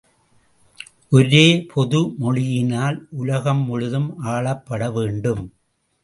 ஒரே 1.09 1.43
பொது 1.73 1.99
மொழியினால் 2.19 2.97
உலகம் 3.11 3.61
முழுதும் 3.65 4.09
ஆளப்பட 4.25 4.89
வேண்டும். 4.91 5.43